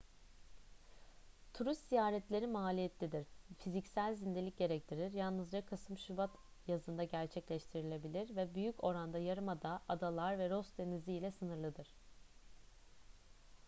[1.57, 3.27] turist ziyaretleri maliyetlidir
[3.63, 11.13] fiziksel zindelik gerektirir yalnızca kasım-şubat yazında gerçekleştirilebilir ve büyük oranda yarımada adalar ve ross denizi
[11.13, 11.95] ile sınırlıdır